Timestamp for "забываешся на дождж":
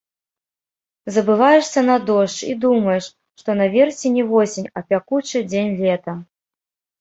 1.17-2.37